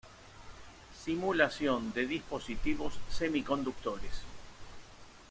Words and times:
Simulación 1.05 1.93
de 1.93 2.07
dispositivos 2.07 2.97
semiconductores. 3.11 4.23